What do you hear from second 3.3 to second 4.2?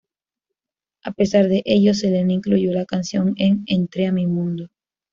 en "Entre a